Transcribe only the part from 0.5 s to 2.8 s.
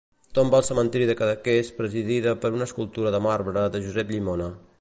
al cementiri de Cadaqués presidida per una